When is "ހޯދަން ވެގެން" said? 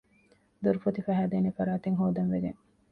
1.99-2.59